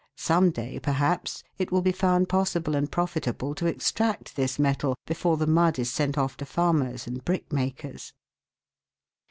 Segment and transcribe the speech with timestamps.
[0.17, 5.37] Some day, perhaps, it will be found possible and profitable to extract this metal, before
[5.37, 8.11] the mud is sent off to farmers and brick makers.